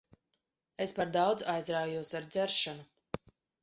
Es 0.85 0.93
par 1.01 1.13
daudz 1.19 1.45
aizraujos 1.55 2.17
ar 2.21 2.29
dzeršanu. 2.33 3.33